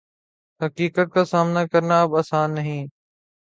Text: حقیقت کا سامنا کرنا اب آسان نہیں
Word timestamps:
حقیقت 0.61 1.07
کا 1.13 1.23
سامنا 1.25 1.65
کرنا 1.71 2.01
اب 2.01 2.15
آسان 2.17 2.49
نہیں 2.55 2.81